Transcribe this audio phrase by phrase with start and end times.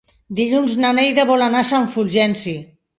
[0.39, 2.61] Dilluns na Neida vol anar a Sant Fulgenci.